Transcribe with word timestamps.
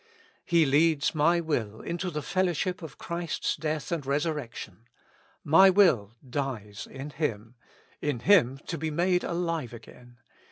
He 0.43 0.65
leads 0.65 1.13
my 1.13 1.39
will 1.39 1.79
into 1.81 2.09
the 2.09 2.23
fellowship 2.23 2.81
of 2.81 2.97
Christ's 2.97 3.55
death 3.55 3.91
and 3.91 4.03
resurrection: 4.03 4.85
my 5.43 5.69
will 5.69 6.13
dies 6.27 6.87
in 6.89 7.11
Him, 7.11 7.53
in 8.01 8.21
Him 8.21 8.57
to 8.65 8.79
be 8.79 8.89
made 8.89 9.23
alive 9.23 9.73
again. 9.73 10.17